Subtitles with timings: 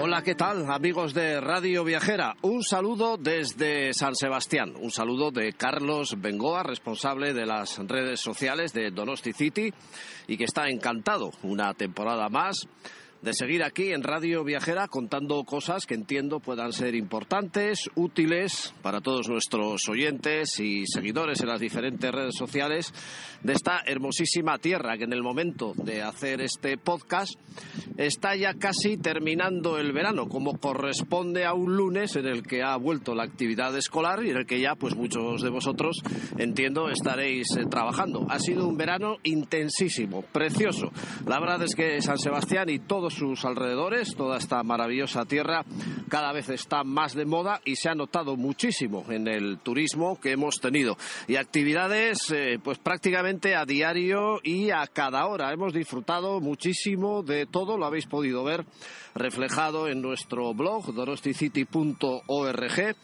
[0.00, 2.36] Hola, ¿qué tal amigos de Radio Viajera?
[2.42, 8.72] Un saludo desde San Sebastián, un saludo de Carlos Bengoa, responsable de las redes sociales
[8.72, 9.74] de Donosti City
[10.28, 12.68] y que está encantado una temporada más
[13.22, 19.00] de seguir aquí en Radio Viajera contando cosas que entiendo puedan ser importantes, útiles para
[19.00, 22.94] todos nuestros oyentes y seguidores en las diferentes redes sociales
[23.42, 27.34] de esta hermosísima tierra que en el momento de hacer este podcast
[27.96, 32.76] está ya casi terminando el verano, como corresponde a un lunes en el que ha
[32.76, 35.96] vuelto la actividad escolar y en el que ya pues muchos de vosotros
[36.36, 38.26] entiendo estaréis eh, trabajando.
[38.28, 40.92] Ha sido un verano intensísimo, precioso.
[41.26, 42.78] La verdad es que San Sebastián y
[43.10, 45.64] sus alrededores, toda esta maravillosa tierra,
[46.08, 50.32] cada vez está más de moda y se ha notado muchísimo en el turismo que
[50.32, 50.96] hemos tenido.
[51.26, 55.52] Y actividades eh, pues prácticamente a diario y a cada hora.
[55.52, 58.64] Hemos disfrutado muchísimo de todo, lo habéis podido ver
[59.14, 62.96] reflejado en nuestro blog dorosticity.org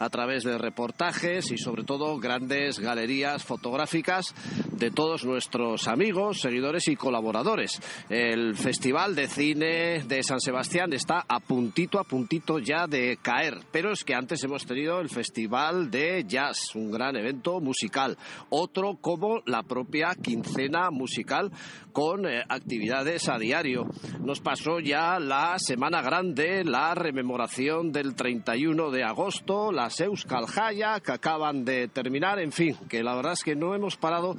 [0.00, 4.34] a través de reportajes y sobre todo grandes galerías fotográficas
[4.72, 7.80] de todos nuestros amigos, seguidores y colaboradores.
[8.08, 13.58] El Festival de Cine de San Sebastián está a puntito, a puntito ya de caer,
[13.70, 18.16] pero es que antes hemos tenido el Festival de Jazz, un gran evento musical,
[18.48, 21.52] otro como la propia quincena musical
[21.92, 23.86] con eh, actividades a diario.
[24.20, 31.00] Nos pasó ya la Semana Grande, la rememoración del 31 de agosto, las Euskal Jaya
[31.00, 34.36] que acaban de terminar, en fin, que la verdad es que no hemos parado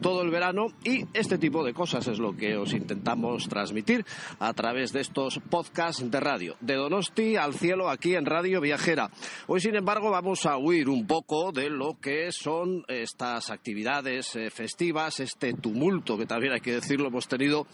[0.00, 4.04] todo el verano y este tipo de cosas es lo que os intentamos transmitir
[4.38, 6.54] a través de estos podcasts de radio.
[6.60, 9.10] De Donosti al cielo aquí en Radio Viajera.
[9.48, 14.50] Hoy, sin embargo, vamos a huir un poco de lo que son estas actividades eh,
[14.50, 17.66] festivas, este tumulto que también hay que decirlo hemos tenido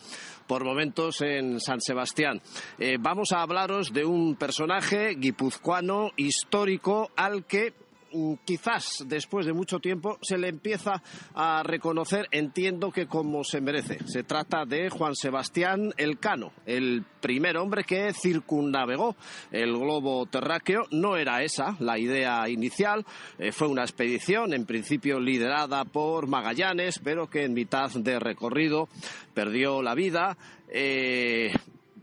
[0.49, 2.41] por momentos en San Sebastián.
[2.79, 7.75] Eh, vamos a hablaros de un personaje guipuzcoano histórico al que
[8.45, 11.03] quizás después de mucho tiempo se le empieza
[11.35, 13.99] a reconocer, entiendo que como se merece.
[14.07, 19.17] Se trata de Juan Sebastián Elcano, el primer hombre que circunnavegó
[19.51, 20.87] el globo terráqueo.
[20.91, 23.05] No era esa la idea inicial,
[23.39, 28.89] eh, fue una expedición en principio liderada por Magallanes, pero que en mitad de recorrido
[29.35, 30.37] perdió la vida.
[30.69, 31.53] Eh,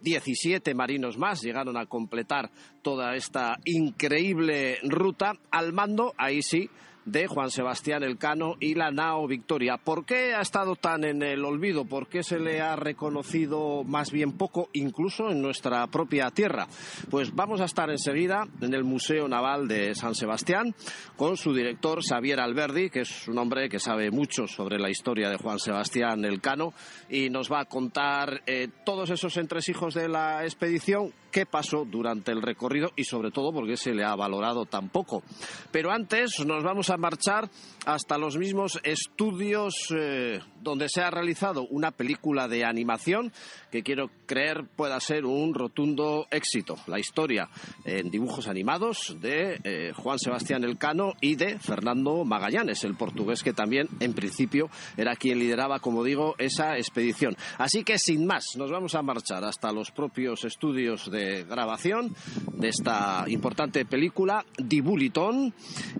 [0.06, 2.52] 17 marinos más llegaron a completar
[2.84, 5.34] toda esta increíble ruta.
[5.50, 6.70] Al mando, ahí sí,
[7.06, 9.78] de Juan Sebastián Elcano y la Nao Victoria.
[9.78, 11.86] ¿Por qué ha estado tan en el olvido?
[11.86, 16.68] ¿Por qué se le ha reconocido más bien poco, incluso en nuestra propia tierra?
[17.10, 20.74] Pues vamos a estar enseguida en el Museo Naval de San Sebastián
[21.16, 25.30] con su director Xavier Alberdi, que es un hombre que sabe mucho sobre la historia
[25.30, 26.74] de Juan Sebastián Elcano
[27.10, 32.32] y nos va a contar eh, todos esos entresijos de la expedición, qué pasó durante
[32.32, 35.22] el recorrido y sobre todo por qué se le ha valorado tan poco.
[35.70, 37.50] Pero antes nos vamos a marchar
[37.86, 43.34] hasta los mismos estudios eh, donde se ha realizado una película de animación
[43.70, 46.78] que quiero creer pueda ser un rotundo éxito.
[46.88, 47.50] La historia
[47.84, 53.52] en dibujos animados de eh, Juan Sebastián Elcano y de Fernando Magallanes, el portugués que
[53.52, 57.36] también en principio era quien lideraba, como digo, esa expedición.
[57.58, 62.16] Así que sin más, nos vamos a marchar hasta los propios estudios de grabación
[62.54, 65.54] de esta importante película, Dibulitón.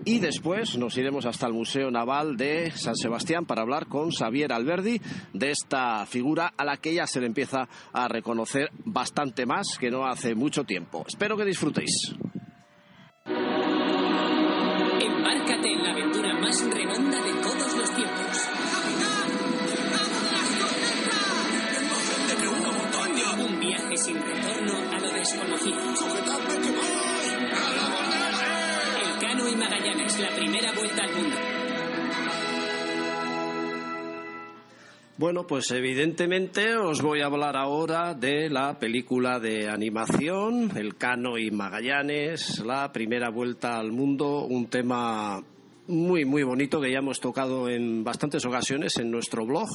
[0.04, 4.52] Y después nos iremos hasta el Museo Naval de San Sebastián para hablar con Xavier
[4.52, 5.00] Alberdi
[5.32, 9.90] de esta figura a la que ya se le empieza a reconocer bastante más que
[9.90, 11.04] no hace mucho tiempo.
[11.06, 12.14] Espero que disfrutéis.
[15.00, 18.26] Embárcate en la aventura más redonda de todos los tiempos.
[25.28, 25.40] El
[29.18, 31.36] Cano y Magallanes, la primera vuelta al mundo.
[35.18, 41.38] Bueno, pues evidentemente os voy a hablar ahora de la película de animación, El Cano
[41.38, 45.42] y Magallanes, la primera vuelta al mundo, un tema
[45.88, 49.70] muy, muy bonito que ya hemos tocado en bastantes ocasiones en nuestro blog,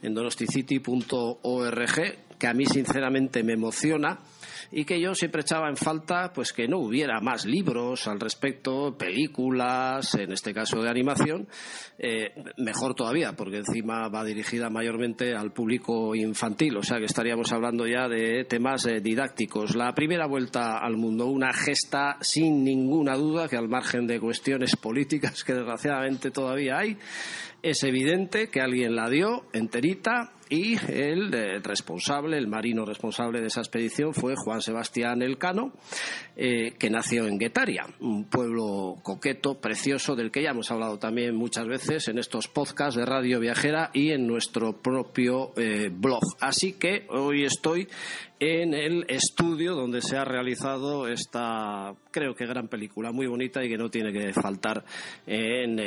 [0.00, 4.18] en donosticity.org, que a mí sinceramente me emociona
[4.70, 8.96] y que yo siempre echaba en falta pues que no hubiera más libros al respecto,
[8.96, 11.48] películas, en este caso de animación,
[11.98, 17.52] eh, mejor todavía, porque encima va dirigida mayormente al público infantil, o sea que estaríamos
[17.52, 19.76] hablando ya de temas eh, didácticos.
[19.76, 24.76] La primera vuelta al mundo, una gesta sin ninguna duda que al margen de cuestiones
[24.76, 26.96] políticas que desgraciadamente todavía hay,
[27.62, 33.48] es evidente que alguien la dio enterita y el eh, responsable, el marino responsable de
[33.48, 35.72] esa expedición fue Juan Sebastián Elcano,
[36.36, 41.34] eh, que nació en Guetaria, un pueblo coqueto, precioso, del que ya hemos hablado también
[41.34, 46.22] muchas veces en estos podcasts de Radio Viajera y en nuestro propio eh, blog.
[46.40, 47.88] Así que hoy estoy
[48.40, 53.68] en el estudio donde se ha realizado esta, creo que gran película, muy bonita y
[53.68, 54.84] que no tiene que faltar
[55.26, 55.80] en,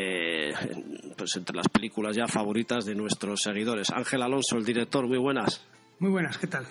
[1.15, 3.89] pues entre las películas ya favoritas de nuestros seguidores.
[3.91, 5.07] Ángel Alonso el director.
[5.07, 5.65] Muy buenas.
[5.99, 6.65] Muy buenas, ¿qué tal?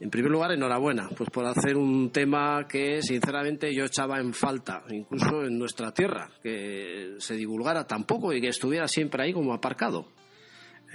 [0.00, 4.82] En primer lugar, enhorabuena, pues por hacer un tema que sinceramente yo echaba en falta,
[4.90, 10.08] incluso en nuestra tierra, que se divulgara tampoco y que estuviera siempre ahí como aparcado.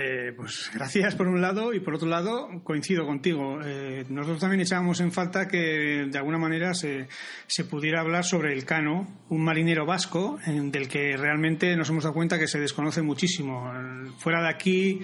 [0.02, 3.60] Eh, pues gracias por un lado y por otro lado coincido contigo.
[3.66, 7.10] Eh, nosotros también echábamos en falta que de alguna manera se,
[7.48, 12.14] se pudiera hablar sobre el Cano, un marinero vasco del que realmente nos hemos dado
[12.14, 13.70] cuenta que se desconoce muchísimo.
[14.20, 15.02] Fuera de aquí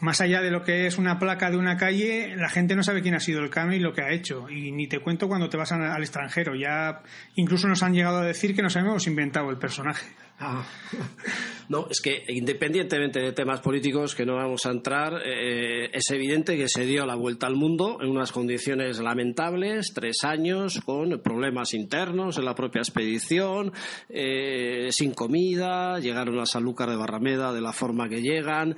[0.00, 3.02] más allá de lo que es una placa de una calle, la gente no sabe
[3.02, 4.48] quién ha sido el Cano y lo que ha hecho.
[4.50, 6.54] Y ni te cuento cuando te vas al extranjero.
[6.54, 7.02] Ya
[7.34, 10.06] incluso nos han llegado a decir que nos habíamos inventado el personaje.
[11.68, 16.56] No, es que independientemente de temas políticos que no vamos a entrar, eh, es evidente
[16.56, 21.74] que se dio la vuelta al mundo en unas condiciones lamentables, tres años, con problemas
[21.74, 23.72] internos en la propia expedición,
[24.08, 28.76] eh, sin comida, llegaron a Sanlúcar de Barrameda de la forma que llegan.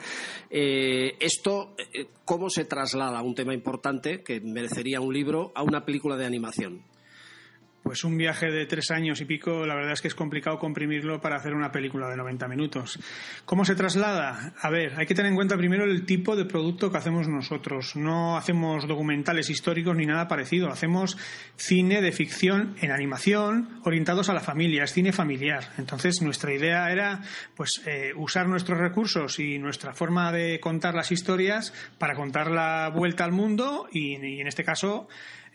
[0.48, 1.74] Eh, esto,
[2.24, 6.84] ¿cómo se traslada un tema importante que merecería un libro a una película de animación?
[7.88, 11.22] Pues un viaje de tres años y pico, la verdad es que es complicado comprimirlo
[11.22, 12.98] para hacer una película de 90 minutos.
[13.46, 14.52] ¿Cómo se traslada?
[14.60, 17.96] A ver, hay que tener en cuenta primero el tipo de producto que hacemos nosotros.
[17.96, 20.68] No hacemos documentales históricos ni nada parecido.
[20.68, 21.16] Hacemos
[21.56, 25.72] cine de ficción en animación orientados a la familia, es cine familiar.
[25.78, 27.22] Entonces, nuestra idea era
[27.56, 32.90] pues eh, usar nuestros recursos y nuestra forma de contar las historias para contar la
[32.94, 35.08] vuelta al mundo y, en este caso,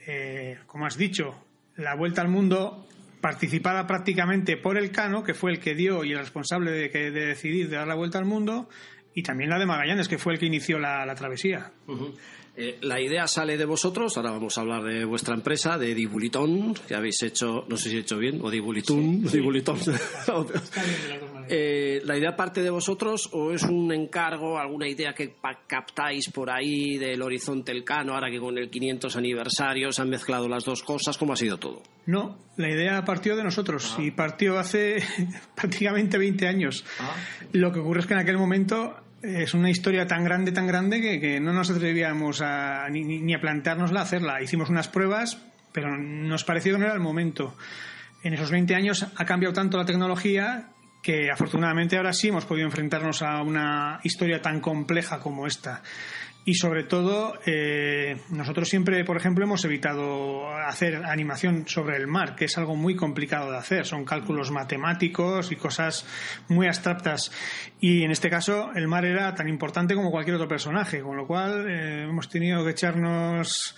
[0.07, 2.87] eh, como has dicho, la vuelta al mundo
[3.21, 7.09] participada prácticamente por el Cano, que fue el que dio y el responsable de, que,
[7.09, 8.67] de decidir de dar la vuelta al mundo,
[9.15, 11.71] y también la de Magallanes, que fue el que inició la, travesía.
[12.55, 16.73] Eh, la idea sale de vosotros, ahora vamos a hablar de vuestra empresa, de Dibulitón,
[16.87, 19.79] que habéis hecho, no sé si he hecho bien, o Dibulitún, Dibulitón.
[21.49, 25.35] Eh, ¿La idea parte de vosotros o es un encargo, alguna idea que
[25.67, 30.47] captáis por ahí del horizonte elcano, ahora que con el 500 aniversario se han mezclado
[30.47, 31.17] las dos cosas?
[31.17, 31.81] ¿Cómo ha sido todo?
[32.05, 34.01] No, la idea partió de nosotros ah.
[34.01, 35.03] y partió hace
[35.55, 36.85] prácticamente 20 años.
[36.99, 37.15] Ah.
[37.51, 40.99] Lo que ocurre es que en aquel momento es una historia tan grande, tan grande
[41.19, 44.41] que, no nos atrevíamos a, ni, a planteárnosla hacerla.
[44.41, 45.41] Hicimos unas pruebas,
[45.71, 47.55] pero nos pareció que no era el momento.
[48.23, 50.69] En esos 20 años ha cambiado tanto la tecnología
[51.03, 55.83] que afortunadamente ahora sí hemos podido enfrentarnos a una historia tan compleja como esta.
[56.45, 62.35] Y sobre todo, eh, nosotros siempre, por ejemplo, hemos evitado hacer animación sobre el mar,
[62.35, 63.85] que es algo muy complicado de hacer.
[63.85, 66.05] Son cálculos matemáticos y cosas
[66.49, 67.31] muy abstractas.
[67.79, 71.27] Y en este caso, el mar era tan importante como cualquier otro personaje, con lo
[71.27, 73.77] cual eh, hemos tenido que echarnos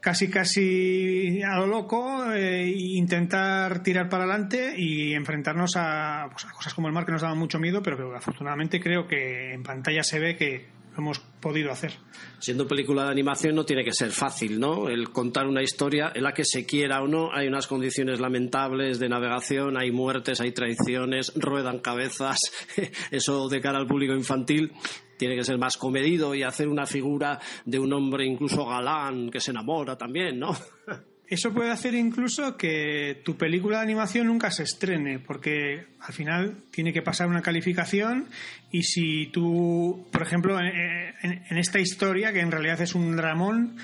[0.00, 6.74] casi casi a lo loco e intentar tirar para adelante y enfrentarnos a, pues, cosas
[6.74, 10.02] como el mar que nos daban mucho miedo, pero que afortunadamente creo que en pantalla
[10.02, 11.92] se ve que hemos podido hacer.
[12.38, 14.88] Siendo película de animación no tiene que ser fácil, ¿no?
[14.88, 18.98] El contar una historia en la que se quiera o no, hay unas condiciones lamentables
[18.98, 22.38] de navegación, hay muertes, hay traiciones, ruedan cabezas,
[23.10, 24.72] eso de cara al público infantil
[25.20, 29.38] tiene que ser más comedido y hacer una figura de un hombre incluso galán que
[29.38, 30.56] se enamora también, ¿no?
[31.30, 36.56] Eso puede hacer incluso que tu película de animación nunca se estrene, porque al final
[36.72, 38.26] tiene que pasar una calificación
[38.72, 43.76] y si tú, por ejemplo, en, esta historia, que en realidad es un dramón,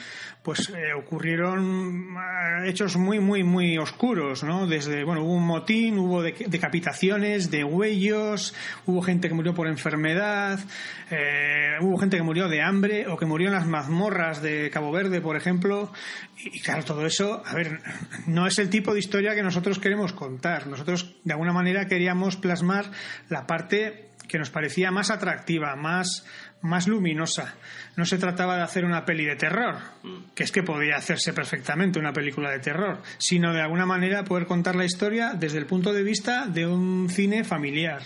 [0.45, 4.69] pues eh, ocurrieron eh, hechos muy, muy, muy oscuros, ¿no?
[4.69, 8.55] Desde, bueno, hubo un motín, hubo decapitaciones, degüellos,
[8.87, 10.61] hubo gente que murió por enfermedad,
[11.11, 14.93] eh, hubo gente que murió de hambre o que murió en las mazmorras de Cabo
[14.93, 15.93] Verde, por ejemplo.
[16.39, 17.81] Y, claro, todo eso, a ver,
[18.27, 20.67] no es el tipo de historia que nosotros queremos contar.
[20.67, 22.91] Nosotros, de alguna manera, queríamos plasmar
[23.29, 26.25] la parte que nos parecía más atractiva, más
[26.67, 27.55] más luminosa.
[27.97, 29.77] No se trataba de hacer una peli de terror,
[30.35, 34.47] que es que podía hacerse perfectamente una película de terror, sino de alguna manera poder
[34.47, 38.03] contar la historia desde el punto de vista de un cine familiar.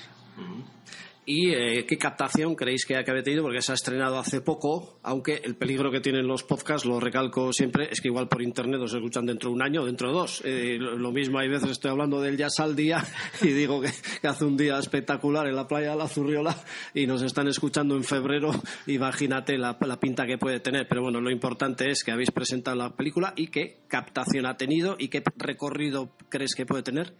[1.32, 3.44] ¿Y eh, qué captación creéis que ha tenido?
[3.44, 7.52] Porque se ha estrenado hace poco, aunque el peligro que tienen los podcasts, lo recalco
[7.52, 10.42] siempre, es que igual por internet os escuchan dentro de un año dentro de dos.
[10.44, 13.04] Eh, lo mismo hay veces estoy hablando del jazz al día
[13.42, 13.90] y digo que,
[14.26, 16.56] hace un día espectacular en la playa de la Zurriola
[16.94, 18.50] y nos están escuchando en febrero.
[18.88, 20.88] Imagínate la pinta que puede tener.
[20.88, 24.96] Pero bueno, lo importante es que habéis presentado la película y qué captación ha tenido
[24.98, 27.14] y qué recorrido crees que puede tener.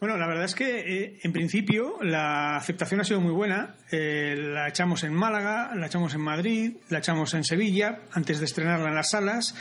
[0.00, 3.74] Bueno, la verdad es que eh, en principio la aceptación ha sido muy buena.
[3.90, 8.44] Eh, la echamos en Málaga, la echamos en Madrid, la echamos en Sevilla antes de
[8.44, 9.56] estrenarla en las salas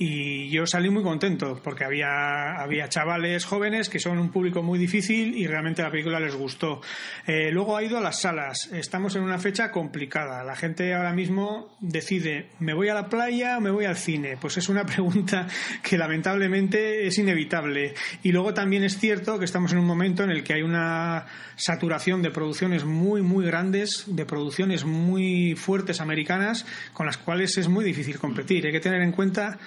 [0.00, 4.78] y yo salí muy contento porque había, había chavales jóvenes que son un público muy
[4.78, 6.80] difícil y realmente la película les gustó.
[7.26, 8.70] Eh, luego ha ido a las salas.
[8.72, 10.44] Estamos en una fecha complicada.
[10.44, 14.36] La gente ahora mismo decide, ¿me voy a la playa o me voy al cine?
[14.40, 15.48] Pues es una pregunta
[15.82, 17.94] que lamentablemente es inevitable.
[18.22, 21.26] Y luego también es cierto que estamos en un momento en el que hay una
[21.56, 27.68] saturación de producciones muy, muy grandes, de producciones muy fuertes americanas, con las cuales es
[27.68, 28.64] muy difícil competir.
[28.64, 29.58] Hay que tener en cuenta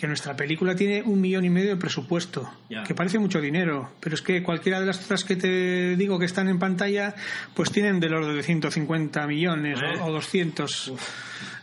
[0.00, 2.50] que nuestra película tiene un millón y medio de presupuesto,
[2.86, 6.24] que parece mucho dinero, pero es que cualquiera de las otras que te digo que
[6.24, 7.14] están en pantalla,
[7.54, 10.88] pues tienen del orden de 150 millones o, 200.
[10.88, 10.92] Eh.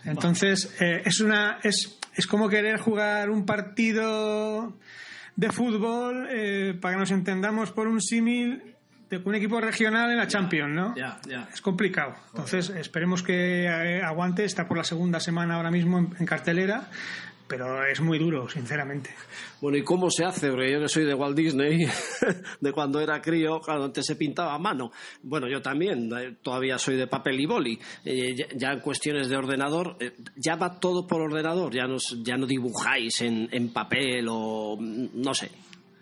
[0.06, 4.78] Entonces, eh, es, una, es, es como querer jugar un partido
[5.36, 8.76] de fútbol, eh, para que nos entendamos por un símil,
[9.10, 10.94] de un equipo regional en la Champions, ¿no?
[11.54, 12.14] Es complicado.
[12.34, 13.68] Entonces, esperemos que
[14.04, 14.44] aguante.
[14.44, 16.90] Está por la segunda semana ahora mismo en cartelera
[17.48, 19.10] pero es muy duro, sinceramente.
[19.62, 20.50] Bueno, ¿y cómo se hace?
[20.50, 21.88] Porque yo que soy de Walt Disney,
[22.62, 24.92] de cuando era crío, claro, antes se pintaba a mano.
[25.24, 27.80] Bueno, yo también, eh, todavía soy de papel y boli.
[28.06, 32.38] Eh, ya en cuestiones de ordenador, eh, ya va todo por ordenador, ya no, ya
[32.38, 35.50] no dibujáis en, en papel o mm, no sé.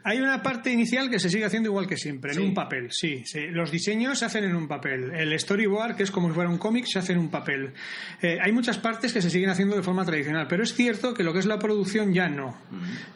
[0.08, 3.24] Hay una parte inicial que se sigue haciendo igual que siempre, en un papel, sí,
[3.50, 5.12] Los diseños se hacen en un papel.
[5.16, 7.74] El storyboard, que es como si fuera un cómic, se hace en un papel.
[8.22, 11.24] Eh, hay muchas partes que se siguen haciendo de forma tradicional, pero es cierto que
[11.24, 12.56] lo que es la producción ya no.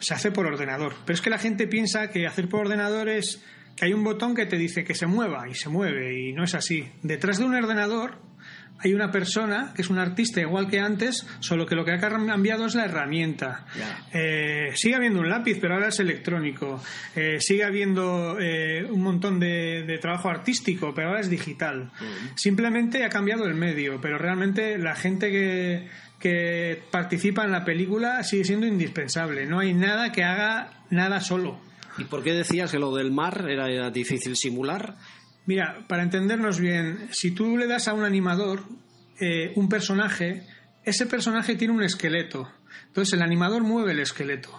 [0.00, 0.96] Se hace por ordenador.
[1.04, 3.40] Pero es que la gente piensa que hacer por ordenador es
[3.76, 6.42] que hay un botón que te dice que se mueva y se mueve, y no
[6.42, 6.88] es así.
[7.04, 8.18] Detrás de un ordenador
[8.82, 12.00] hay una persona que es un artista igual que antes, solo que lo que ha
[12.00, 13.66] cambiado es la herramienta.
[14.12, 16.82] Eh, sigue habiendo un lápiz, pero ahora es electrónico.
[17.14, 21.90] Eh, sigue habiendo eh, un montón de, trabajo artístico, pero ahora es digital.
[22.36, 28.22] Simplemente ha cambiado el medio, pero realmente la gente que, que participa en la película
[28.22, 29.44] sigue siendo indispensable.
[29.44, 31.58] No hay nada que haga nada solo.
[31.98, 34.94] ¿Y por qué decías que lo del mar era difícil simular?
[35.46, 38.64] Mira, para entendernos bien, si tú le das a un animador
[39.20, 40.46] eh, un personaje,
[40.84, 42.50] ese personaje tiene un esqueleto.
[42.86, 44.50] Entonces el animador mueve el esqueleto.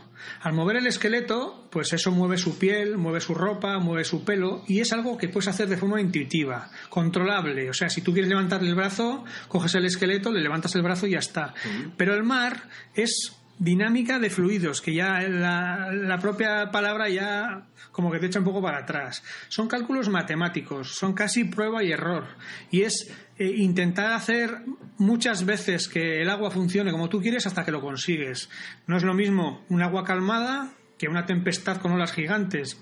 [0.42, 4.64] Al mover el esqueleto, pues eso mueve su piel, mueve su ropa, mueve su pelo
[4.68, 7.70] y es algo que puedes hacer de forma intuitiva, controlable.
[7.70, 11.08] O sea, si tú quieres levantar el brazo, coges el esqueleto, le levantas el brazo
[11.08, 11.54] y ya está.
[11.98, 18.18] Pero el mar es dinámica de fluidos, que ya la, propia palabra ya como que
[18.18, 19.24] te echa un poco para atrás.
[19.50, 22.26] Son cálculos matemáticos, son casi prueba y error.
[22.72, 24.64] Y es eh, intentar hacer
[24.98, 28.50] muchas veces que el agua funcione como tú quieres hasta que lo consigues.
[28.88, 32.82] No es lo mismo un agua calmada que una tempestad con olas gigantes.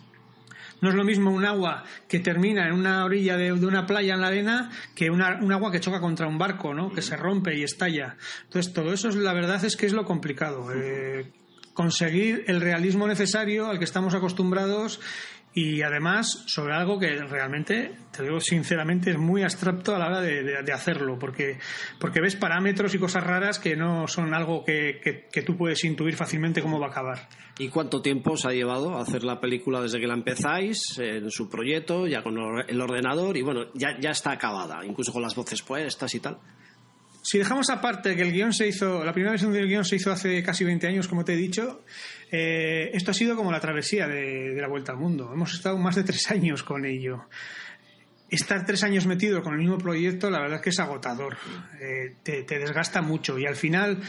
[0.82, 4.22] No es lo mismo un agua que termina en una orilla de, una playa en
[4.22, 6.92] la arena que un agua que choca contra un barco, ¿no?
[6.92, 8.18] que se rompe y estalla.
[8.44, 10.72] Entonces, todo eso, la verdad es que es lo complicado.
[10.74, 11.32] Eh,
[11.74, 15.00] conseguir el realismo necesario al que estamos acostumbrados
[15.62, 20.22] y además sobre algo que realmente, te digo sinceramente, es muy abstracto a la hora
[20.22, 21.60] de, hacerlo, porque,
[22.00, 26.16] porque ves parámetros y cosas raras que no son algo que, que, tú puedes intuir
[26.16, 27.28] fácilmente cómo va a acabar.
[27.58, 31.30] ¿Y cuánto tiempo os ha llevado a hacer la película desde que la empezáis, en
[31.30, 33.36] su proyecto, ya con el ordenador?
[33.36, 36.38] Y bueno, ya, ya está acabada, incluso con las voces puestas y tal.
[37.22, 40.10] si dejamos aparte que el guion se hizo, la primera versión del guion se hizo
[40.10, 41.82] hace casi 20 años, como te he dicho,
[42.32, 45.32] eh, esto ha sido como la travesía de, de la vuelta al mundo.
[45.34, 47.26] Hemos estado más de tres años con ello
[48.30, 51.38] estar tres años metido con el mismo proyecto, la verdad es que es agotador.
[51.82, 54.00] Eh, te, desgasta mucho y al final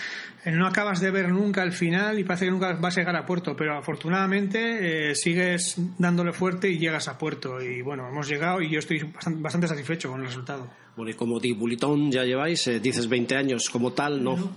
[0.45, 3.17] eh, no acabas de ver nunca el final y parece que nunca vas a llegar
[3.17, 7.61] a puerto, pero afortunadamente eh, sigues dándole fuerte y llegas a puerto.
[7.63, 9.01] Y bueno, hemos llegado y yo estoy
[9.39, 10.71] bastante, satisfecho con el resultado.
[10.97, 14.37] Bueno, y como Tibulitón ya lleváis, dices 20 años como tal, ¿no?
[14.37, 14.53] No,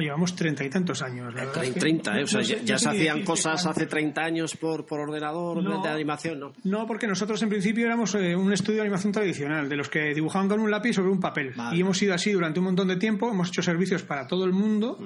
[0.00, 1.34] llevamos treinta y tantos años.
[1.34, 2.22] La 30, ¿eh?
[2.22, 6.52] O sea, ya, se hacían cosas hace 30 años por, por ordenador de animación, ¿no?
[6.64, 10.14] No, porque nosotros en principio éramos eh, un estudio de animación tradicional, de los que
[10.14, 11.54] dibujaban con un lápiz sobre un papel.
[11.72, 14.52] Y hemos sido así durante un montón de tiempo, hemos hecho servicios para todo el
[14.52, 14.98] mundo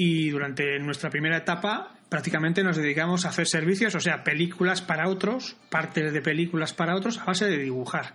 [0.00, 5.08] y durante nuestra primera etapa prácticamente nos dedicamos a hacer servicios, o sea, películas para
[5.08, 8.14] otros, partes de películas para otros, a base de dibujar.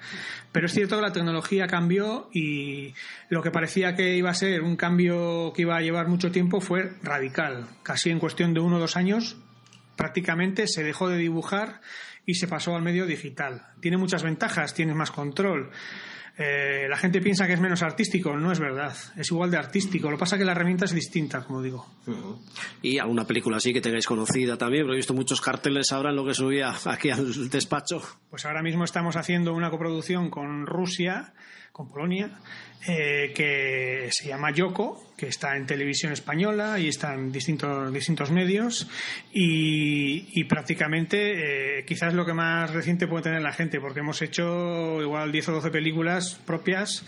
[0.54, 2.94] Pero es cierto que la tecnología cambió y
[3.28, 6.62] lo que parecía que iba a ser un cambio que iba a llevar mucho tiempo
[6.62, 7.68] fue radical.
[7.84, 9.36] Casi en cuestión de uno o dos años,
[9.98, 11.82] prácticamente se dejó de dibujar
[12.26, 13.68] y se pasó al medio digital.
[13.82, 15.70] Tiene muchas ventajas, tiene más control
[16.36, 20.10] eh, la gente piensa que es menos artístico, no es verdad, es igual de artístico.
[20.10, 21.88] Lo que pasa es que la herramienta es distinta, como digo.
[22.82, 24.84] ¿Y alguna película así que tengáis conocida también?
[24.84, 28.02] Porque he visto muchos carteles ahora en lo que subía aquí al despacho.
[28.32, 31.34] Pues ahora mismo estamos haciendo una coproducción con Rusia,
[31.72, 32.32] con Polonia,
[32.88, 38.32] eh, que se llama Yoko, que está en televisión española y está en distintos, distintos
[38.32, 38.90] medios
[39.32, 45.02] y, prácticamente eh, quizás lo que más reciente puede tener la gente, porque hemos hecho
[45.02, 47.06] igual 10 o 12 películas propias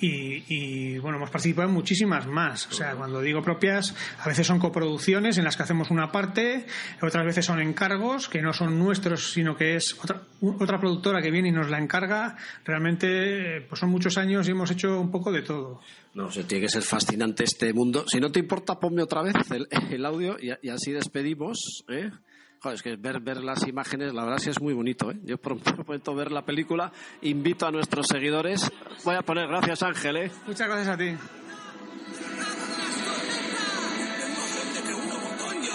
[0.00, 2.68] y, bueno, hemos participado en muchísimas más.
[2.68, 6.66] O sea, cuando digo propias, a veces son coproducciones en las que hacemos una parte,
[7.02, 11.32] otras veces son encargos que no son nuestros, sino que es otra, otra productora que
[11.32, 12.36] viene y nos la encarga.
[12.64, 15.80] Realmente, pues son muchos años y hemos hecho un poco de todo.
[16.14, 18.04] No sé, tiene que ser fascinante este mundo.
[18.08, 19.34] Si no te importa, ponme otra vez
[19.90, 21.84] el, audio y, así despedimos.
[21.88, 22.10] ¿eh?
[22.60, 25.10] Joder, es que ver, ver las imágenes, la verdad sí es muy bonito.
[25.10, 25.18] ¿eh?
[25.22, 26.92] Yo prometo ver la película.
[27.22, 28.70] Invito a nuestros seguidores.
[29.04, 30.16] Voy a poner gracias, Ángel.
[30.16, 30.30] ¿eh?
[30.46, 31.16] Muchas gracias a ti.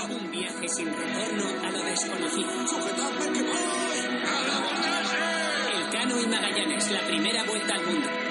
[0.10, 2.50] Un viaje sin retorno a lo desconocido.
[5.74, 8.23] El Cano y Magallanes, la primera vuelta al mundo.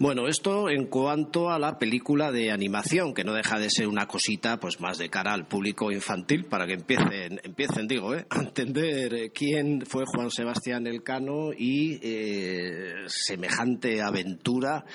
[0.00, 4.06] Bueno, esto en cuanto a la película de animación, que no deja de ser una
[4.06, 8.24] cosita pues más de cara al público infantil para que empiecen, empiecen digo, ¿eh?
[8.30, 14.86] a entender eh, quién fue Juan Sebastián Elcano y eh, semejante aventura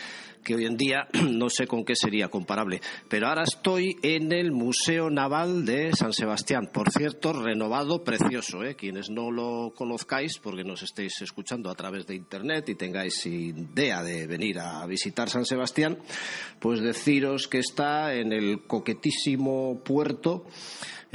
[0.46, 2.80] que hoy en día no sé con qué sería comparable.
[3.10, 8.64] Pero ahora estoy en el Museo Naval de San Sebastián, por cierto, renovado, precioso.
[8.64, 8.76] ¿eh?
[8.76, 14.04] Quienes no lo conozcáis, porque nos estéis escuchando a través de Internet y tengáis idea
[14.04, 15.98] de venir a visitar San Sebastián,
[16.60, 20.46] pues deciros que está en el coquetísimo puerto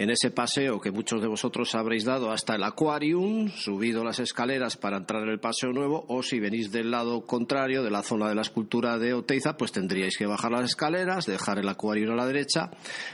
[0.01, 4.79] en ese paseo que muchos de vosotros habréis dado hasta el Aquarium, subido las escaleras
[4.79, 8.27] para entrar en el paseo nuevo, o si venís del lado contrario, de la zona
[8.27, 12.17] de la escultura de Oteiza, pues tendríais que bajar las escaleras, dejar el Aquarium a
[12.17, 12.71] la derecha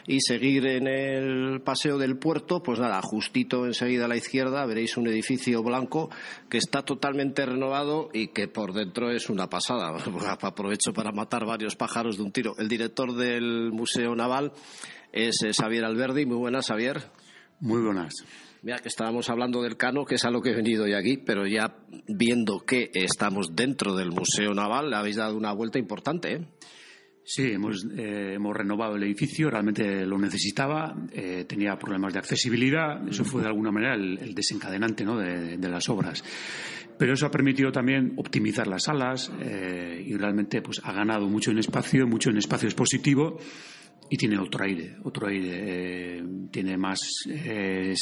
[0.06, 4.96] y seguir en el paseo del puerto, pues nada, justito enseguida a la izquierda veréis
[4.96, 6.08] un edificio blanco
[6.48, 9.88] que está totalmente renovado y que por dentro es una pasada.
[10.40, 12.54] Aprovecho para matar varios pájaros de un tiro.
[12.58, 14.52] El director del Museo Naval
[15.16, 16.26] es eh, Xavier Alberdi.
[16.26, 17.00] Muy buenas, Xavier.
[17.60, 18.12] Muy buenas.
[18.62, 21.16] Mira, que estábamos hablando del Cano, que es a lo que he venido hoy aquí,
[21.16, 26.32] pero ya viendo que estamos dentro del Museo Naval, le habéis dado una vuelta importante,
[26.34, 26.46] ¿eh?
[27.28, 30.94] Sí, hemos, eh, hemos renovado el edificio, realmente lo necesitaba,
[31.48, 35.18] tenía problemas de accesibilidad, eso fue de alguna manera el, desencadenante ¿no?
[35.18, 36.22] de, las obras.
[36.96, 41.58] Pero eso ha permitido también optimizar las salas y realmente pues, ha ganado mucho en
[41.58, 43.40] espacio, mucho en espacio expositivo
[44.08, 45.50] y tiene otro aire, otro aire.
[45.52, 47.94] Eh, tiene más eh,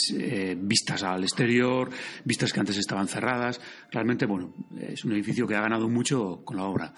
[0.59, 1.91] vistas al exterior,
[2.25, 3.61] vistas que antes estaban cerradas.
[3.91, 6.95] Realmente, bueno, es un edificio que ha ganado mucho con la obra.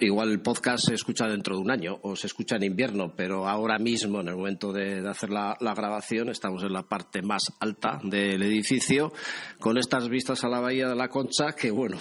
[0.00, 3.48] Igual el podcast se escucha dentro de un año o se escucha en invierno, pero
[3.48, 8.00] ahora mismo, en el momento de, hacer la, grabación, estamos en la parte más alta
[8.02, 9.12] del edificio
[9.58, 11.98] con estas vistas a la Bahía de la Concha que, bueno,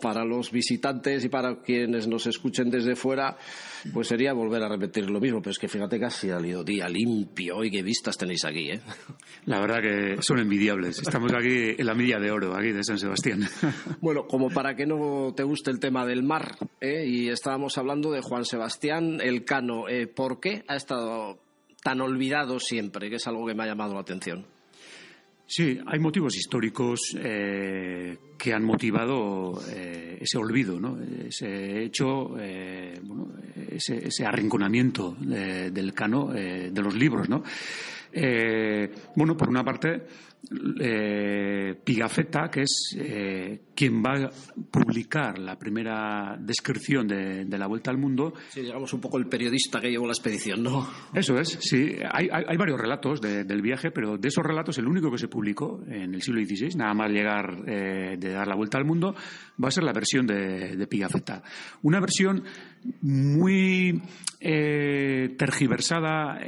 [0.00, 3.36] para los visitantes y para quienes nos escuchen desde fuera,
[3.92, 5.40] pues sería volver a repetir lo mismo.
[5.40, 8.80] Pero es que fíjate que ha salido día limpio y qué vistas tenéis aquí, ¿eh?
[9.46, 11.00] La verdad que son envidiables.
[11.00, 13.48] Estamos aquí en la milla de oro, aquí de San Sebastián.
[14.00, 17.04] Bueno, como para que no te guste el tema del mar, ¿eh?
[17.06, 19.88] y estábamos hablando de Juan Sebastián Elcano.
[19.88, 21.38] Eh, ¿Por qué ha estado
[21.82, 23.10] tan olvidado siempre?
[23.10, 24.46] Que es algo que me ha llamado la atención.
[25.50, 30.98] Sí, hay motivos históricos eh, que han motivado eh, ese olvido, ¿no?
[31.00, 33.32] ese hecho, eh, bueno,
[33.70, 37.30] ese, arrinconamiento del cano de los libros.
[37.30, 37.42] ¿no?
[39.16, 40.02] bueno, por una parte,
[40.80, 44.30] eh, Pigafetta, que es eh, quien va a
[44.70, 48.32] publicar la primera descripción de, la Vuelta al Mundo.
[48.48, 50.88] Sí, digamos un poco el periodista que llevó la expedición, ¿no?
[51.12, 51.96] Eso es, sí.
[52.10, 56.14] Hay, varios relatos del viaje, pero de esos relatos el único que se publicó en
[56.14, 59.14] el siglo XVI, nada más llegar eh, de dar la Vuelta al Mundo,
[59.62, 61.42] va a ser la versión de, de Pigafetta.
[61.82, 62.42] Una versión
[63.02, 64.00] muy
[64.40, 66.40] tergiversada,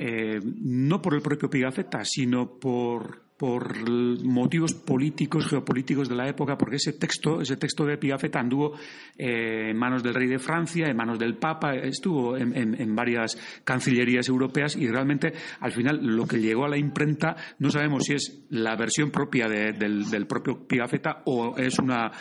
[0.43, 3.89] no por el propio Pigafetta, sino por por
[4.23, 8.75] motivos políticos, geopolíticos de la época, porque ese texto, ese texto de Pigafetta anduvo
[9.17, 14.29] eh, en manos del rey de Francia, en manos del Papa, estuvo en, varias cancillerías
[14.29, 18.45] europeas y realmente al final lo que llegó a la imprenta no sabemos si es
[18.51, 22.13] la versión propia del, propio Pigafetta o es una,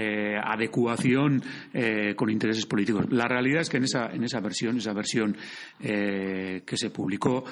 [0.00, 1.40] eh, adecuación
[1.72, 3.06] eh, con intereses políticos.
[3.10, 5.36] La realidad es que en esa, en esa versión, esa versión
[5.78, 7.44] que se publicó,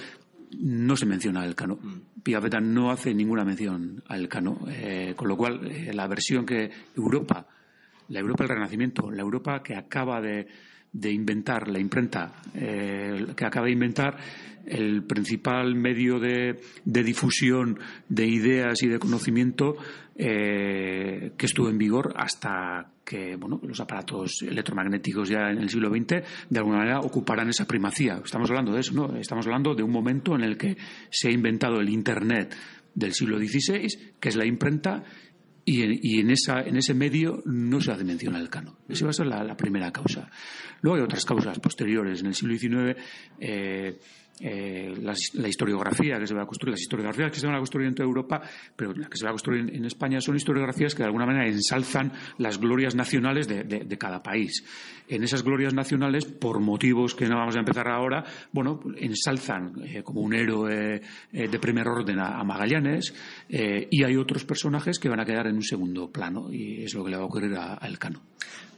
[0.61, 1.79] no se menciona el Cano.
[1.81, 2.23] Mm.
[2.23, 6.71] Pigafetta no hace ninguna mención al Cano, eh, con lo cual eh, la versión que
[6.97, 7.47] Europa,
[8.09, 10.47] la Europa del Renacimiento, la Europa que acaba de,
[11.11, 14.17] inventar la imprenta, eh, que acaba de inventar
[14.67, 19.77] el principal medio de, difusión de ideas y de conocimiento
[20.17, 26.25] que estuvo en vigor hasta que bueno, los aparatos electromagnéticos ya en el siglo XX
[26.49, 28.21] de alguna manera ocuparán esa primacía.
[28.25, 29.17] Estamos hablando de eso, ¿no?
[29.17, 30.77] Estamos hablando de un momento en el que
[31.11, 32.57] se ha inventado el Internet
[32.95, 35.05] del siglo XVI, que es la imprenta,
[35.69, 38.79] y en, esa, en ese medio no se hace mención al cano.
[38.89, 40.31] Esa va a ser la, primera causa.
[40.81, 42.21] Luego hay otras causas posteriores.
[42.21, 42.97] En el siglo XIX
[43.41, 43.99] eh,
[44.41, 47.95] la, historiografía que se va a construir, las historiografías que se van a construir en
[47.95, 48.43] toda Europa,
[48.75, 51.47] pero las que se va a construir en, España son historiografías que de alguna manera
[51.47, 54.65] ensalzan las glorias nacionales de, cada país.
[55.09, 60.03] En esas glorias nacionales, por motivos que no vamos a empezar ahora, bueno, ensalzan eh,
[60.03, 61.01] como un héroe
[61.33, 63.15] eh, de primer orden a, Magallanes
[63.49, 67.05] y hay otros personajes que van a quedar en un segundo plano y es lo
[67.05, 68.23] que le va a ocurrir a, a Elcano.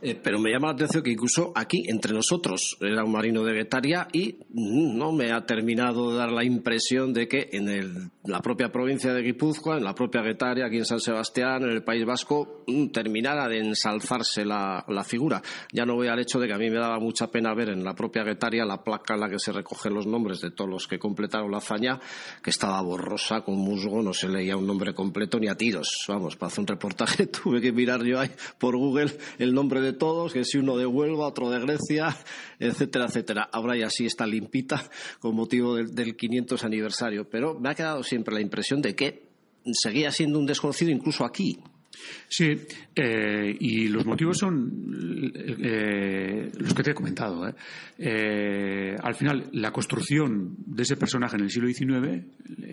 [0.00, 3.52] Eh, pero me llama la atención que incluso aquí, entre nosotros, era un marino de
[3.52, 8.40] Guetaria y mm, no me ha terminado de dar la impresión de que en la
[8.40, 12.04] propia provincia de Guipúzcoa, en la propia Guetaria, aquí en San Sebastián, en el País
[12.04, 15.40] Vasco, mm, terminara de ensalzarse la, figura.
[15.72, 17.82] Ya no voy al hecho de que a mí me daba mucha pena ver en
[17.82, 20.86] la propia Guetaria la placa en la que se recogen los nombres de todos los
[20.86, 21.98] que completaron la hazaña,
[22.42, 26.04] que estaba borrosa, con musgo, no se leía un nombre completo ni a tiros.
[26.08, 29.88] Vamos, para hacer un reportaje tuve que mirar yo ahí por Google el nombre de
[29.88, 32.16] de todos, que si uno de Huelva, otro de Grecia,
[32.58, 33.48] etcétera, etcétera.
[33.52, 37.28] Ahora ya sí está limpita con motivo del, 500 aniversario.
[37.28, 39.28] Pero me ha quedado siempre la impresión de que
[39.72, 41.58] seguía siendo un desconocido incluso aquí.
[42.28, 42.56] Sí,
[42.94, 47.48] eh, y los motivos son eh, los que te he comentado.
[47.98, 48.94] ¿eh?
[49.02, 52.24] al final, la construcción de ese personaje en el siglo XIX,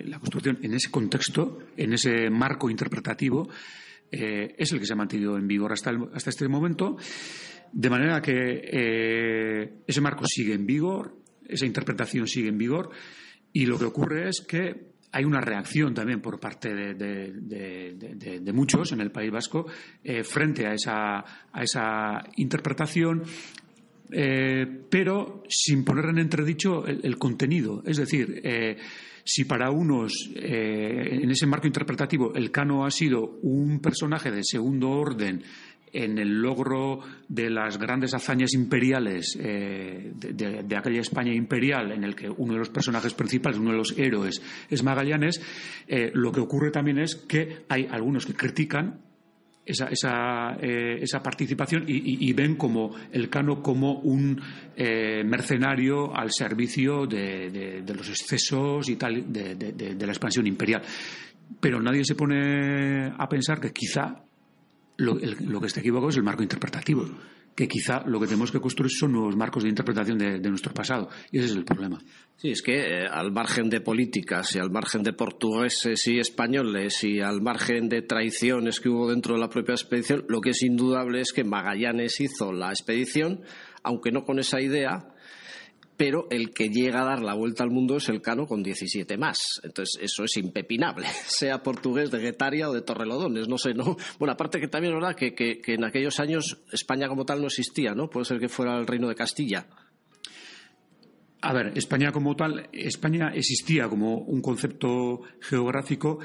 [0.05, 3.49] la construcción en ese contexto, en ese marco interpretativo,
[4.11, 6.97] eh, es el que se ha mantenido en vigor hasta, hasta este momento,
[7.71, 12.89] de manera que eh, ese marco sigue en vigor, esa interpretación sigue en vigor,
[13.51, 19.01] y lo que ocurre es que hay una reacción también por parte de, muchos en
[19.01, 19.65] el País Vasco
[20.03, 21.19] eh, frente a esa,
[21.51, 23.23] a esa interpretación
[24.07, 27.81] pero sin poner en entredicho el, contenido.
[27.87, 28.39] Es decir,
[29.25, 34.43] si para unos, eh, en ese marco interpretativo, el Cano ha sido un personaje de
[34.43, 35.43] segundo orden
[35.91, 42.15] en el logro de las grandes hazañas imperiales eh, de, aquella España imperial, en el
[42.15, 45.41] que uno de los personajes principales, uno de los héroes, es Magallanes,
[45.87, 48.99] eh, lo que ocurre también es que hay algunos que critican
[49.65, 54.39] esa, esa, eh, esa participación y, ven como el Cano como un
[54.75, 60.81] eh, mercenario al servicio de, los excesos y tal de, la expansión imperial.
[61.59, 64.23] Pero nadie se pone a pensar que quizá
[64.97, 67.05] lo, lo que está equivocado es el marco interpretativo
[67.55, 71.09] que quizá lo que tenemos que construir son nuevos marcos de interpretación de, nuestro pasado.
[71.31, 71.99] Y ese es el problema.
[72.35, 77.03] Sí, es que eh, al margen de políticas y al margen de portugueses y españoles
[77.05, 80.61] y al margen de traiciones que hubo dentro de la propia expedición, lo que es
[80.63, 83.41] indudable es que Magallanes hizo la expedición,
[83.83, 85.14] aunque no con esa idea,
[85.97, 89.17] pero el que llega a dar la vuelta al mundo es el Cano con 17
[89.17, 89.61] más.
[89.63, 93.97] Entonces, eso es impepinable, sea portugués de Guetaria o de Torrelodones, no sé, ¿no?
[94.19, 97.47] Bueno, aparte que también es verdad que, que, en aquellos años España como tal no
[97.47, 98.09] existía, ¿no?
[98.09, 99.67] Puede ser que fuera el reino de Castilla.
[101.41, 106.19] A ver, España como tal, España existía como un concepto geográfico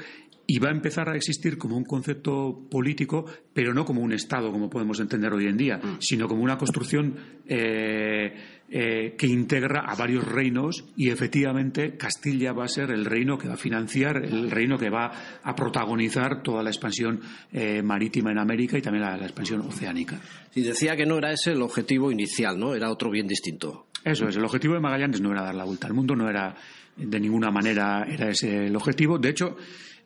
[0.51, 4.51] y va a empezar a existir como un concepto político, pero no como un Estado,
[4.51, 6.01] como podemos entender hoy en día, mm.
[6.01, 7.15] sino como una construcción
[7.47, 8.35] eh,
[8.69, 13.47] eh, que integra a varios reinos y efectivamente Castilla va a ser el reino que
[13.47, 17.21] va a financiar, el reino que va a protagonizar toda la expansión
[17.53, 20.19] eh, marítima en América y también la, la expansión oceánica.
[20.53, 22.75] Y decía que no era ese el objetivo inicial, ¿no?
[22.75, 23.87] Era otro bien distinto.
[24.03, 26.55] Eso es, el objetivo de Magallanes no era dar la vuelta al mundo, no era
[26.97, 29.17] de ninguna manera era ese el objetivo.
[29.17, 29.55] De hecho,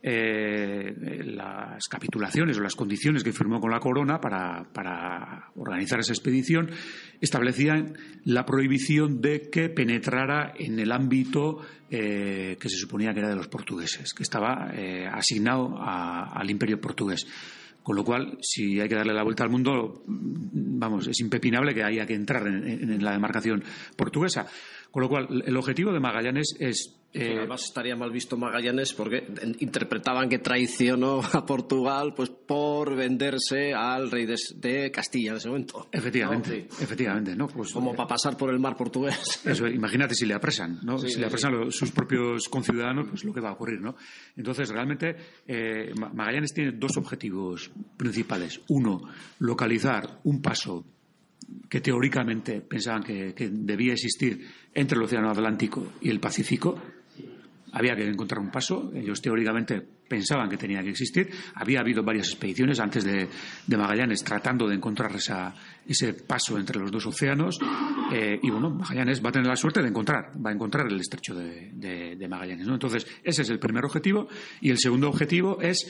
[0.07, 6.69] eh, las capitulaciones o las condiciones que firmó con la corona para, organizar esa expedición
[7.19, 11.57] establecían la prohibición de que penetrara en el ámbito
[11.89, 16.79] eh, que se suponía que era de los portugueses, que estaba eh, asignado al imperio
[16.79, 17.25] portugués.
[17.81, 21.83] Con lo cual, si hay que darle la vuelta al mundo, vamos, es impepinable que
[21.83, 23.63] haya que entrar en la demarcación
[23.95, 24.45] portuguesa.
[24.91, 29.25] Con lo cual, el objetivo de Magallanes es eh, además estaría mal visto Magallanes porque
[29.59, 35.87] interpretaban que traicionó a Portugal pues por venderse al rey de, Castilla en ese momento.
[35.91, 37.47] Efectivamente, efectivamente, ¿no?
[37.47, 39.41] Pues, Como eh, para pasar por el mar portugués.
[39.45, 40.97] Eso, imagínate si le apresan, ¿no?
[40.97, 43.95] si le apresan sus propios conciudadanos, pues lo que va a ocurrir, ¿no?
[44.35, 45.15] Entonces, realmente,
[45.47, 48.59] eh, Magallanes tiene dos objetivos principales.
[48.67, 49.01] Uno,
[49.39, 50.85] localizar un paso
[51.69, 56.75] que teóricamente pensaban que debía existir entre el Océano Atlántico y el Pacífico,
[57.75, 58.89] había que encontrar un paso.
[58.95, 61.29] Ellos teóricamente pensaban que tenía que existir.
[61.55, 63.27] Había habido varias expediciones antes de,
[63.67, 67.59] Magallanes tratando de encontrar ese paso entre los dos océanos.
[68.13, 70.99] Eh, y bueno, Magallanes va a tener la suerte de encontrar, va a encontrar el
[71.01, 72.65] estrecho de, Magallanes.
[72.65, 74.29] Entonces, ese es el primer objetivo.
[74.61, 75.85] Y el segundo objetivo es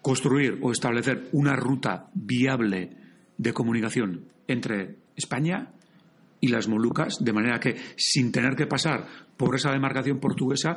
[0.00, 2.96] construir o establecer una ruta viable
[3.36, 5.72] de comunicación entre España
[6.40, 10.76] y las Molucas, de manera que sin tener que pasar por esa demarcación portuguesa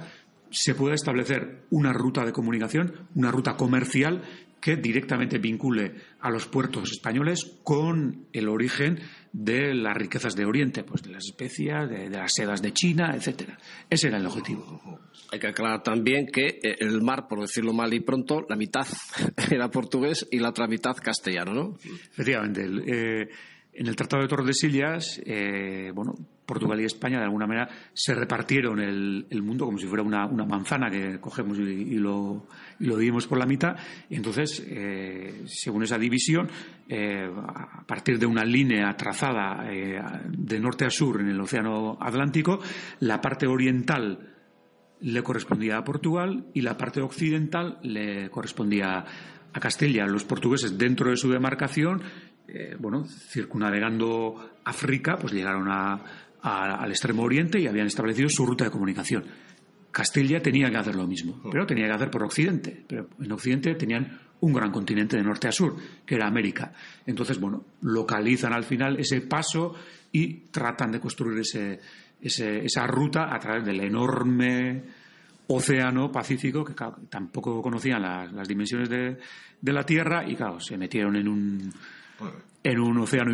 [0.52, 4.22] se pueda establecer una ruta de comunicación, una ruta comercial
[4.66, 9.00] que directamente vincule a los puertos españoles con el origen
[9.32, 13.60] de las riquezas de Oriente, pues de las especias, de, las sedas de China, etcétera.
[13.88, 15.00] Ese era el objetivo.
[15.32, 18.88] Hay que aclarar también que eh, el mar, por decirlo mal y pronto, la mitad
[19.52, 21.78] era portugués y la otra mitad castellano, ¿no?
[22.12, 22.66] Efectivamente.
[22.66, 23.30] Eh,
[23.74, 28.80] en el Tratado de Tordesillas, eh, bueno, Portugal y España de alguna manera se repartieron
[28.80, 32.48] el, mundo como si fuera una, manzana que cogemos y, lo,
[32.80, 33.76] y, dividimos por la mitad.
[34.10, 36.50] Y entonces, eh, según esa división,
[36.88, 42.60] eh, a partir de una línea trazada de norte a sur en el Océano Atlántico,
[43.00, 44.36] la parte oriental
[45.02, 49.06] le correspondía a Portugal y la parte occidental le correspondía
[49.54, 50.06] a Castilla.
[50.06, 52.02] Los portugueses, dentro de su demarcación,
[52.48, 55.70] eh, bueno, circunnavegando África, pues llegaron
[56.46, 59.26] al extremo oriente y habían establecido su ruta de comunicación.
[59.92, 62.84] Castilla tenía que hacer lo mismo, pero tenía que hacer por Occidente.
[62.88, 66.74] Pero en Occidente tenían un gran continente de norte a sur, que era América.
[67.06, 69.74] Entonces, bueno, localizan al final ese paso
[70.12, 71.80] y tratan de construir ese,
[72.22, 74.84] esa ruta a través del enorme
[75.48, 76.74] océano Pacífico, que
[77.10, 79.18] tampoco conocían las, dimensiones de,
[79.62, 81.74] de, la Tierra y, claro, se metieron en un,
[82.66, 83.32] en un océano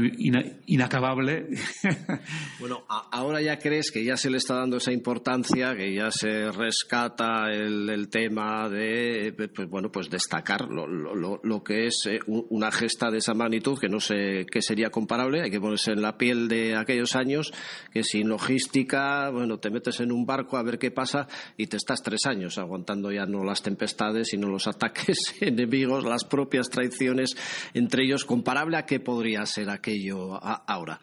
[0.67, 1.48] inacabable.
[2.60, 6.52] Bueno, ahora ya crees que ya se le está dando esa importancia, que ya se
[6.52, 13.17] rescata el, tema de, pues, bueno, pues destacar lo, que es eh, una gesta de
[13.17, 16.76] esa magnitud, que no sé qué sería comparable, hay que ponerse en la piel de
[16.76, 17.52] aquellos años,
[17.91, 21.78] que sin logística, bueno, te metes en un barco a ver qué pasa y te
[21.78, 27.36] estás tres años aguantando ya no las tempestades, sino los ataques enemigos, las propias traiciones
[27.74, 30.99] entre ellos, comparable a qué podría ser aquello ahora?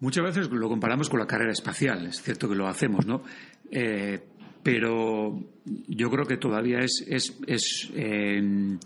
[0.00, 3.22] Muchas veces lo comparamos con la carrera espacial, es cierto que lo hacemos, ¿no?
[3.70, 4.20] Eh,
[4.62, 8.78] pero yo creo que todavía es, es, eh,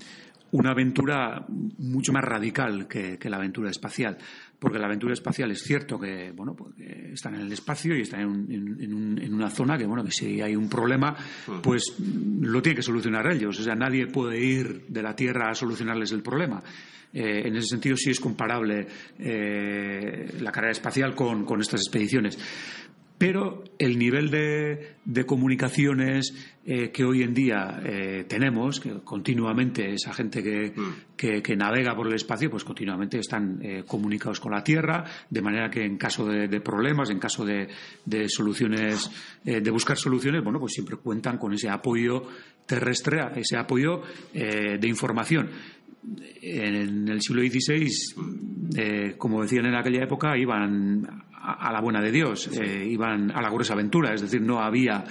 [0.52, 4.16] una aventura mucho más radical que, la aventura espacial.
[4.58, 8.20] Porque la aventura espacial es cierto que, bueno, pues están en el espacio y están
[8.20, 11.14] en, una zona que, bueno, que si hay un problema,
[11.62, 11.94] pues
[12.40, 13.58] lo tiene que solucionar ellos.
[13.58, 16.62] O sea, nadie puede ir de la Tierra a solucionarles el problema.
[17.16, 18.86] Eh, en ese sentido sí es comparable
[19.18, 22.38] eh, la carrera espacial con, estas expediciones
[23.16, 26.34] pero el nivel de, comunicaciones
[26.66, 27.80] eh, que hoy en día
[28.28, 31.16] tenemos, que continuamente esa gente mm.
[31.16, 35.82] que, navega por el espacio, pues continuamente están comunicados con la Tierra, de manera que
[35.82, 37.68] en caso de, problemas, en caso de,
[38.04, 39.10] de soluciones,
[39.42, 42.24] de buscar soluciones, bueno, pues siempre cuentan con ese apoyo
[42.66, 44.02] terrestre, ese apoyo
[44.34, 45.48] de información
[46.42, 47.90] en el siglo XVI,
[48.76, 53.42] eh, como decían en aquella época, iban a, la buena de Dios, eh, iban a
[53.42, 55.04] la gruesa aventura, es decir, no había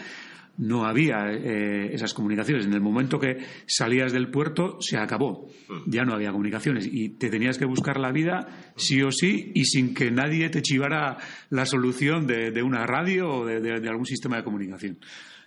[0.57, 2.65] no había eh, esas comunicaciones.
[2.65, 5.49] En el momento que salías del puerto, se acabó.
[5.85, 9.65] Ya no había comunicaciones y te tenías que buscar la vida sí o sí y
[9.65, 11.17] sin que nadie te chivara
[11.49, 14.97] la solución de, una radio o de algún sistema de comunicación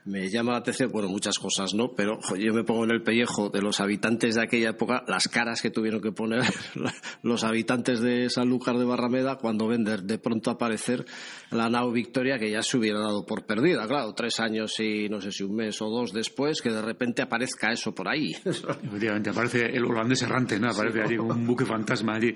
[0.09, 1.93] me llama la atención, bueno, muchas cosas, ¿no?
[1.95, 5.61] Pero yo me pongo en el pellejo de los habitantes de aquella época, las caras
[5.61, 6.43] que tuvieron que poner
[7.23, 11.05] los habitantes de Sanlúcar de Barrameda cuando ven de, pronto aparecer
[11.51, 15.21] la nao Victoria, que ya se hubiera dado por perdida, claro, tres años y no
[15.21, 18.33] sé si un mes o dos después, que de repente aparezca eso por ahí.
[18.45, 20.71] Efectivamente, aparece el holandés errante, ¿no?
[20.71, 22.35] Aparece allí un buque fantasma allí.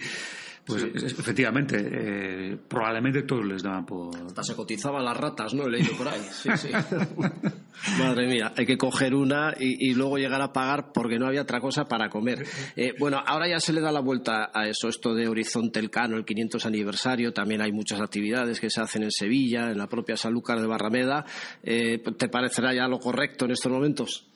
[0.64, 4.16] Pues efectivamente, eh, probablemente todos les daban por.
[4.16, 5.64] Hasta se cotizaban las ratas, ¿no?
[5.66, 6.20] He leído por ahí.
[6.30, 6.68] Sí, sí.
[7.98, 11.60] Madre mía, hay que coger una y, luego llegar a pagar porque no había otra
[11.60, 12.46] cosa para comer.
[12.76, 16.16] Eh, bueno, ahora ya se le da la vuelta a eso, esto de Horizonte Elcano,
[16.16, 17.32] el 500 aniversario.
[17.32, 21.24] También hay muchas actividades que se hacen en Sevilla, en la propia Sanlúcar de Barrameda.
[21.64, 24.28] Eh, ¿Te parecerá ya lo correcto en estos momentos?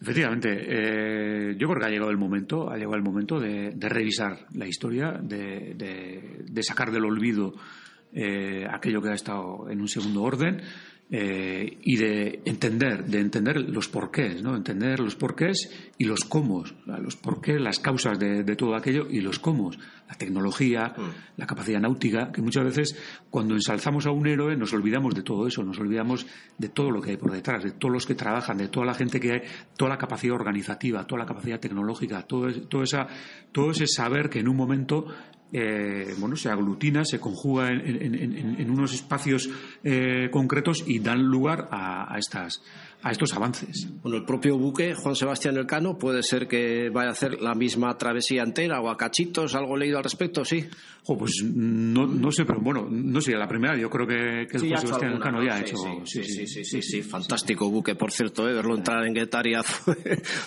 [0.00, 4.46] Efectivamente, eh, yo creo que ha llegado el momento, ha llegado el momento de, revisar
[4.54, 7.52] la historia, de, sacar del olvido
[8.12, 10.62] eh, aquello que ha estado en un segundo orden
[11.12, 14.54] eh, y de entender, de entender los porqués, ¿no?
[14.54, 15.68] Entender los porqués
[15.98, 19.72] y los cómo, los porqués, las causas de, todo aquello y los cómo,
[20.08, 21.38] la tecnología, mm.
[21.40, 22.96] la capacidad náutica, que muchas veces
[23.28, 27.00] cuando ensalzamos a un héroe nos olvidamos de todo eso, nos olvidamos de todo lo
[27.00, 29.40] que hay por detrás, de todos los que trabajan, de toda la gente que hay,
[29.76, 33.08] toda la capacidad organizativa, toda la capacidad tecnológica, todo, todo, esa,
[33.50, 35.06] todo ese saber que en un momento
[35.52, 39.48] eh, bueno, se aglutina, se conjuga en, unos espacios
[39.82, 42.62] eh, concretos y dan lugar a, estas,
[43.02, 43.88] a estos avances.
[44.02, 47.96] Bueno, el propio buque, Juan Sebastián Elcano, puede ser que vaya a hacer la misma
[47.96, 50.66] travesía entera o a cachitos, algo leído al respecto, sí.
[51.06, 54.80] pues no, no sé, pero bueno, no sé, la primera yo creo que, que Juan
[54.80, 55.76] Sebastián Elcano ya ha hecho.
[56.04, 58.52] Sí sí sí, sí, fantástico buque, por cierto, ¿eh?
[58.52, 59.96] verlo entrar en Guetaria fue,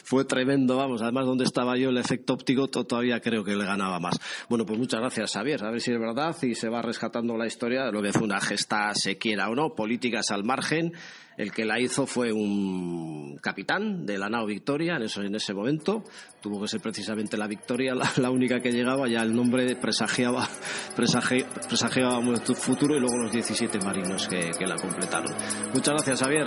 [0.03, 3.99] fue tremendo, vamos, además donde estaba yo el efecto óptico todavía creo que le ganaba
[3.99, 4.19] más.
[4.47, 7.47] Bueno, pues muchas gracias, Xavier, a ver si es verdad y se va rescatando la
[7.47, 10.93] historia de lo que fue una gesta, se quiera o no, políticas al margen
[11.37, 16.03] el que la hizo fue un capitán de la nao Victoria en, en ese momento.
[16.41, 19.07] Tuvo que ser precisamente la Victoria la, única que llegaba.
[19.07, 20.47] Ya el nombre presagiaba,
[20.95, 25.33] presagiaba un futuro y luego los 17 marinos que, que la completaron.
[25.73, 26.45] Muchas gracias, Javier.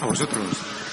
[0.00, 0.83] A vosotros.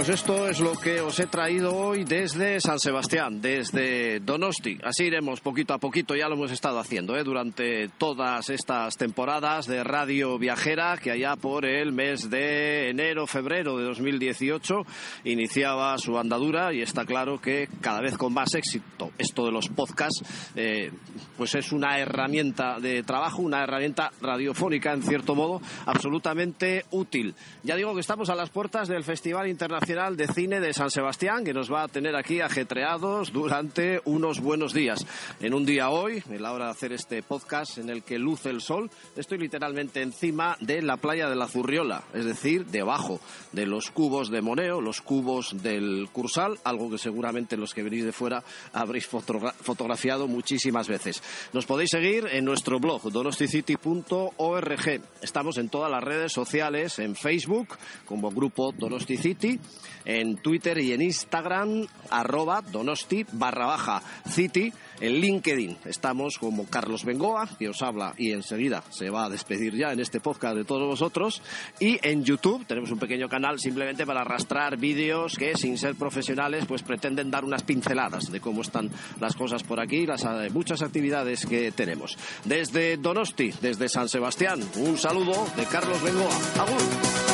[0.00, 4.78] Pues esto es lo que os he traído hoy desde San Sebastián, desde Donosti.
[4.82, 7.22] Así iremos poquito a poquito, ya lo hemos estado haciendo ¿eh?
[7.22, 13.76] durante todas estas temporadas de Radio Viajera, que allá por el mes de enero, febrero
[13.76, 14.86] de 2018
[15.24, 19.10] iniciaba su andadura y está claro que cada vez con más éxito.
[19.18, 20.22] Esto de los podcasts,
[20.56, 20.92] eh,
[21.36, 27.34] pues es una herramienta de trabajo, una herramienta radiofónica, en cierto modo, absolutamente útil.
[27.64, 31.42] Ya digo que estamos a las puertas del Festival Internacional De Cine de San Sebastián,
[31.42, 35.04] que nos va a tener aquí ajetreados durante unos buenos días.
[35.40, 38.50] En un día hoy, en la hora de hacer este podcast en el que luce
[38.50, 43.18] el sol, estoy literalmente encima de la playa de la Zurriola, es decir, debajo
[43.50, 48.04] de los cubos de Moneo, los cubos del Cursal, algo que seguramente los que venís
[48.04, 51.20] de fuera habréis fotografiado muchísimas veces.
[51.52, 55.00] Nos podéis seguir en nuestro blog donosticity.org.
[55.20, 57.76] Estamos en todas las redes sociales, en Facebook
[58.06, 59.58] como grupo Donosticity
[60.04, 64.72] en Twitter y en Instagram, arroba donosti barra baja city.
[65.00, 69.74] En LinkedIn estamos como Carlos Bengoa, que os habla y enseguida se va a despedir
[69.74, 71.42] ya en este podcast de todos vosotros.
[71.78, 76.66] Y en YouTube tenemos un pequeño canal simplemente para arrastrar vídeos que sin ser profesionales
[76.66, 78.90] pues pretenden dar unas pinceladas de cómo están
[79.20, 82.18] las cosas por aquí, las eh, muchas actividades que tenemos.
[82.44, 86.36] Desde Donosti, desde San Sebastián, un saludo de Carlos Bengoa.
[86.58, 87.29] ¡Agur!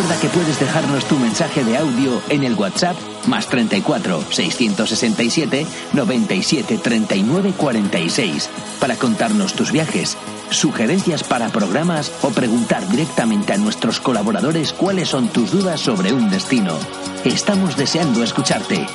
[0.00, 2.96] Recuerda que puedes dejarnos tu mensaje de audio en el WhatsApp
[3.26, 8.48] más 34 667 97 39 46
[8.80, 10.16] para contarnos tus viajes,
[10.48, 16.30] sugerencias para programas o preguntar directamente a nuestros colaboradores cuáles son tus dudas sobre un
[16.30, 16.78] destino.
[17.26, 18.86] Estamos deseando escucharte.